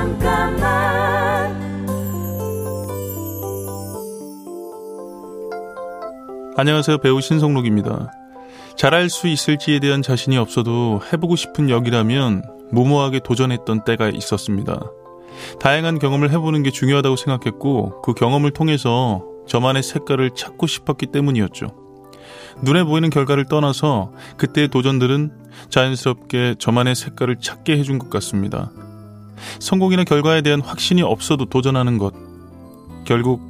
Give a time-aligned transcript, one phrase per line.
[0.00, 1.54] 잠깐만
[6.56, 6.98] 안녕하세요.
[6.98, 8.10] 배우 신성록입니다.
[8.76, 14.80] 잘할 수 있을지에 대한 자신이 없어도 해보고 싶은 역이라면 무모하게 도전했던 때가 있었습니다.
[15.58, 21.66] 다양한 경험을 해보는 게 중요하다고 생각했고 그 경험을 통해서 저만의 색깔을 찾고 싶었기 때문이었죠.
[22.62, 25.30] 눈에 보이는 결과를 떠나서 그때의 도전들은
[25.68, 28.70] 자연스럽게 저만의 색깔을 찾게 해준 것 같습니다.
[29.58, 32.12] 성공이나 결과에 대한 확신이 없어도 도전하는 것.
[33.04, 33.40] 결국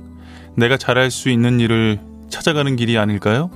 [0.57, 3.51] 내가 잘할 수 있는 일을 찾아가는 길이 아닐까요?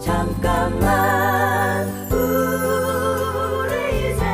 [0.00, 4.24] 잠깐만 우리 이제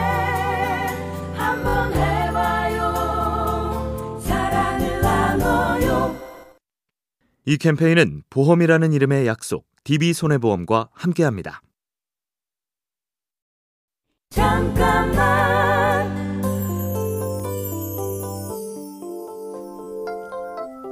[1.34, 2.92] 한번 해봐요
[4.20, 6.16] 사랑을 나눠요
[7.46, 11.60] 이 캠페인은 보험이라는 이름의 약속, DB손해보험과 함께합니다.
[14.34, 15.14] 잠깐만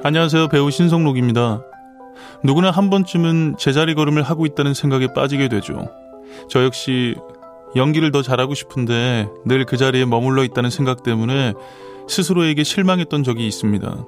[0.01, 0.47] 안녕하세요.
[0.47, 1.61] 배우 신성록입니다.
[2.43, 5.89] 누구나 한 번쯤은 제자리 걸음을 하고 있다는 생각에 빠지게 되죠.
[6.49, 7.15] 저 역시
[7.75, 11.53] 연기를 더 잘하고 싶은데 늘 그 자리에 머물러 있다는 생각 때문에
[12.07, 14.05] 스스로에게 실망했던 적이 있습니다.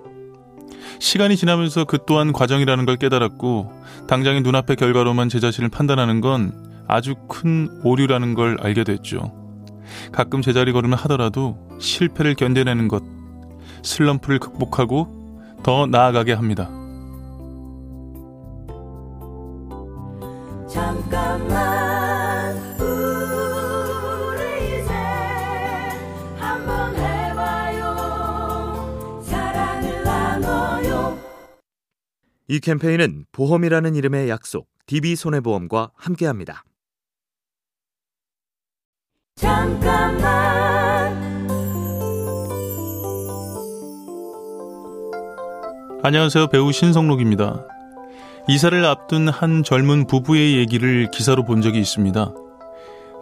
[0.99, 3.71] 시간이 지나면서 그 또한 과정이라는 걸 깨달았고
[4.07, 6.53] 당장의 눈앞의 결과로만 제 자신을 판단하는 건
[6.87, 9.31] 아주 큰 오류라는 걸 알게 됐죠.
[10.11, 13.03] 가끔 제자리 걸음을 하더라도 실패를 견뎌내는 것,
[13.83, 15.07] 슬럼프를 극복하고
[15.63, 16.69] 더 나아가게 합니다.
[20.67, 24.93] 잠깐만 우리 이제
[26.37, 27.95] 한번 해봐요
[29.23, 31.17] 사랑을 나눠요
[32.47, 36.63] 이 캠페인은 보험이라는 이름의 약속, DB손해보험과 함께합니다.
[39.65, 41.15] 잠깐만
[46.03, 46.47] 안녕하세요.
[46.47, 47.65] 배우 신성록입니다.
[48.47, 52.31] 이사를 앞둔 한 젊은 부부의 얘기를 기사로 본 적이 있습니다.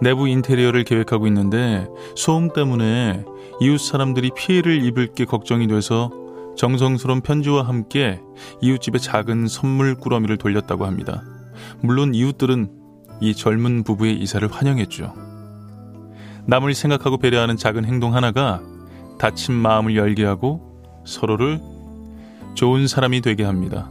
[0.02, 1.88] 내부 인테리어를 계획하고 있는데
[2.18, 3.24] 소음 때문에
[3.62, 6.12] 이웃 사람들이 피해를 입을 게 걱정이 돼서
[6.58, 8.20] 정성스러운 편지와 함께
[8.62, 11.24] 이웃집에 작은 선물 꾸러미를 돌렸다고 합니다.
[11.80, 12.70] 물론 이웃들은
[13.22, 15.33] 이 젊은 부부의 이사를 환영했죠.
[16.46, 18.62] 남을 생각하고 배려하는 작은 행동 하나가
[19.18, 20.62] 다친 마음을 열게 하고
[21.06, 21.60] 서로를
[22.56, 23.90] 좋은 사람이 되게 합니다.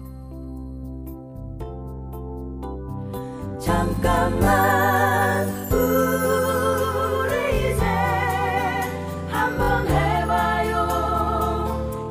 [3.60, 7.32] 잠깐만 우리
[7.72, 7.84] 이제
[9.28, 10.84] 한번 해봐요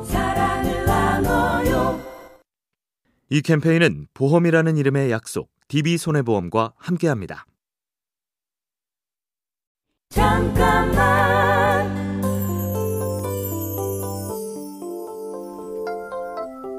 [0.04, 2.00] 사랑을 나눠요
[3.28, 7.44] 이 캠페인은 보험이라는 이름의 약속, DB손해보험과 함께합니다.
[10.12, 11.90] 잠깐만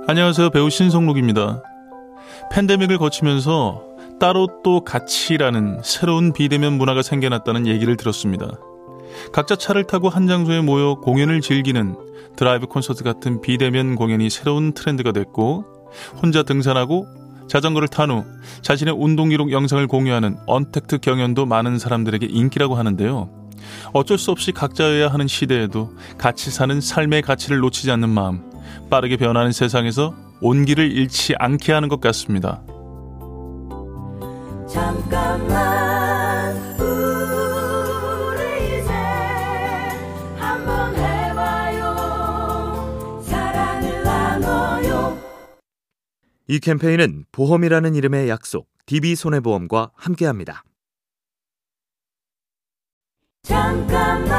[0.07, 0.51] 안녕하세요.
[0.51, 1.63] 배우 신성록입니다.
[2.51, 3.83] 팬데믹을 거치면서
[4.19, 8.51] 따로 또 같이라는 새로운 비대면 문화가 생겨났다는 얘기를 들었습니다.
[9.31, 11.95] 각자 차를 타고 한 장소에 모여 공연을 즐기는
[12.35, 15.66] 드라이브 콘서트 같은 비대면 공연이 새로운 트렌드가 됐고
[16.22, 17.07] 혼자 등산하고
[17.47, 18.25] 자전거를 탄 후
[18.61, 23.29] 자신의 운동 기록 영상을 공유하는 언택트 경연도 많은 사람들에게 인기라고 하는데요.
[23.93, 28.41] 어쩔 수 없이 각자여야 하는 시대에도 같이 사는 삶의 가치를 놓치지 않는 마음,
[28.89, 32.61] 빠르게 변하는 세상에서 온기를 잃지 않게 하는 것 같습니다.
[34.67, 35.82] 잠깐만
[46.53, 50.64] 이 캠페인은 보험이라는 이름의 약속, DB손해보험과 함께합니다.
[53.41, 54.30] 잠깐만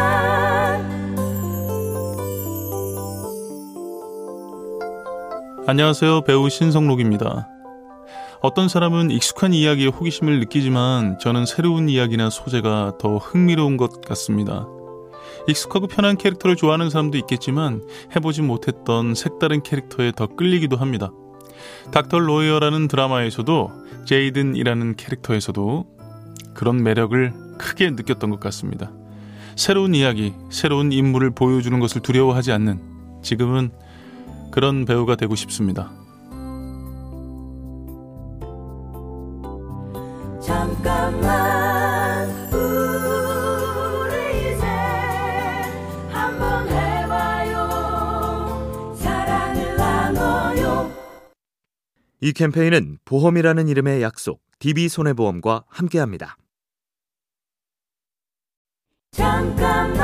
[5.67, 6.21] 안녕하세요.
[6.21, 7.49] 배우 신성록입니다.
[8.43, 14.69] 어떤 사람은 익숙한 이야기에 호기심을 느끼지만 저는 새로운 이야기나 소재가 더 흥미로운 것 같습니다.
[15.49, 17.85] 익숙하고 편한 캐릭터를 좋아하는 사람도 있겠지만
[18.15, 21.11] 해보지 못했던 색다른 캐릭터에 더 끌리기도 합니다.
[21.91, 23.71] 닥터 로이어라는 드라마에서도
[24.05, 25.87] 제이든이라는 캐릭터에서도
[26.55, 28.91] 그런 매력을 크게 느꼈던 것 같습니다.
[29.57, 32.81] 새로운 이야기, 새로운 인물을 보여주는 것을 두려워하지 않는
[33.23, 33.71] 지금은
[34.51, 35.91] 그런 배우가 되고 싶습니다.
[40.41, 41.44] 잠깐만
[52.25, 56.39] 이 캠페인은 보험이라는 이름의 약속, DB손해보험과 함께합니다.
[59.13, 59.95] 잠깐만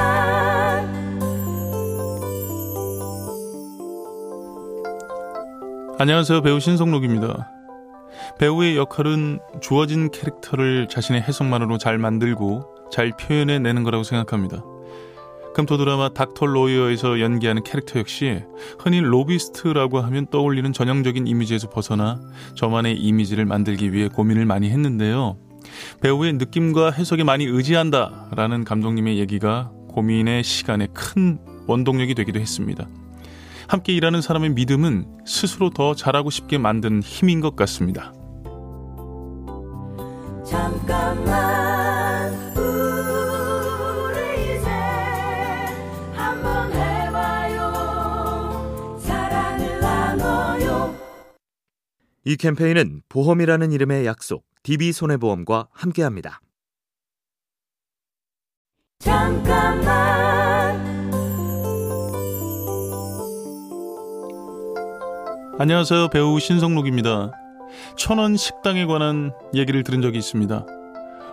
[5.99, 6.43] 안녕하세요.
[6.43, 7.51] 배우 신성록입니다.
[8.39, 14.63] 배우의 역할은 주어진 캐릭터를 자신의 해석만으로 잘 만들고 잘 표현해내는 거라고 생각합니다.
[15.55, 18.43] 금토 드라마 닥터 로이어에서 연기하는 캐릭터 역시
[18.79, 22.21] 흔히 로비스트라고 하면 떠올리는 전형적인 이미지에서 벗어나
[22.55, 25.37] 저만의 이미지를 만들기 위해 고민을 많이 했는데요.
[26.01, 32.89] 배우의 느낌과 해석에 많이 의지한다 라는 감독님의 얘기가 고민의 시간에 큰 원동력이 되기도 했습니다.
[33.67, 38.13] 함께 일하는 사람의 믿음은 스스로 더 잘하고 싶게 만드는 힘인 것 같습니다.
[40.45, 41.50] 잠깐만
[52.31, 56.41] 이 캠페인은 보험이라는 이름의 약속, DB손해보험과 함께합니다.
[59.01, 59.83] 잠깐만
[65.59, 66.11] 안녕하세요.
[66.11, 67.33] 배우 신성록입니다.
[67.99, 70.65] 천원 식당에 관한 얘기를 들은 적이 있습니다.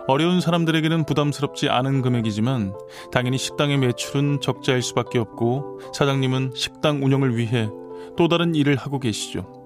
[0.08, 2.74] 어려운 사람들에게는 부담스럽지 않은 금액이지만
[3.12, 7.68] 당연히 식당의 매출은 적자일 수밖에 없고 사장님은 식당 운영을 위해
[8.16, 9.57] 또 다른 일을 하고 계시죠.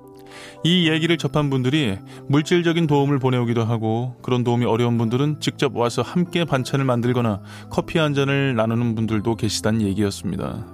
[0.65, 1.99] 이 얘기를 접한 분들이
[2.29, 7.41] 물질적인 도움을 보내오기도 하고 그런 도움이 어려운 분들은 직접 와서 함께 반찬을 만들거나
[7.71, 10.67] 커피 한 잔을 나누는 분들도 계시단 얘기였습니다.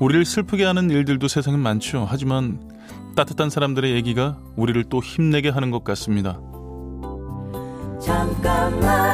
[0.00, 2.06] 우리를 슬프게 하는 일들도 세상엔 많죠.
[2.08, 2.58] 하지만
[3.14, 6.40] 따뜻한 사람들의 얘기가 우리를 또 힘내게 하는 것 같습니다.
[8.00, 9.13] 잠깐만